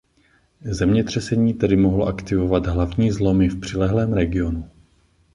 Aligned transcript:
Zemětřesení 0.65 1.53
tedy 1.53 1.75
mohlo 1.75 2.05
aktivovat 2.05 2.65
hlavní 2.65 3.11
zlomy 3.11 3.49
v 3.49 3.59
přilehlém 3.59 4.13
regionu. 4.13 4.69